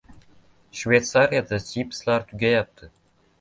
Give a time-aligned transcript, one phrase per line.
[0.79, 2.91] Shveysariyada chipslar tugayapti